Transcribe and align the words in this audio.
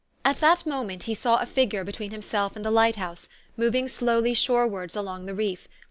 At 0.25 0.37
that 0.37 0.65
moment 0.65 1.03
he 1.03 1.13
saw 1.13 1.37
a 1.37 1.45
figure 1.45 1.83
between 1.83 2.09
himself 2.09 2.55
and 2.55 2.65
the 2.65 2.71
light 2.71 2.95
house, 2.95 3.27
moving 3.55 3.87
slowly 3.87 4.33
shorewards 4.33 4.95
along 4.95 5.27
the 5.27 5.35
reef. 5.35 5.67